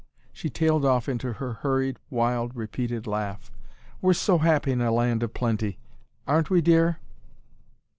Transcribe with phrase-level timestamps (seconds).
[0.33, 3.51] She tailed off into her hurried, wild, repeated laugh.
[4.01, 5.77] "We're so happy in a land of plenty,
[6.27, 6.97] AREN'T WE DEAR?"